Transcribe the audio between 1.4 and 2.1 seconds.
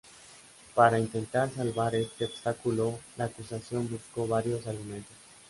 salvar